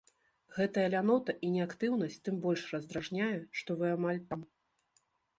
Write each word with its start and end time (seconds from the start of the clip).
Гэтая 0.57 0.83
лянота 0.93 1.33
і 1.47 1.49
неактыўнасць 1.55 2.17
тым 2.27 2.39
больш 2.45 2.63
раздражняе, 2.75 3.27
што 3.59 3.75
вы 3.83 3.91
амаль 3.97 4.23
там. 4.33 4.41